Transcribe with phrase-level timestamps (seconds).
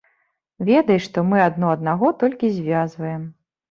[0.69, 3.33] Ведай, што мы адно аднаго толькі звязваем.